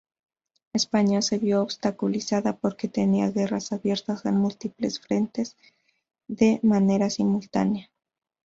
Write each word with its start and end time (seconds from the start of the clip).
España 0.73 1.21
se 1.21 1.37
vio 1.37 1.61
obstaculizada 1.61 2.57
porque 2.57 2.87
tenía 2.87 3.29
guerras 3.29 3.71
abiertas 3.71 4.25
en 4.25 4.35
múltiples 4.35 4.99
frentes 4.99 5.55
de 6.27 6.59
manera 6.63 7.11
simultánea. 7.11 7.91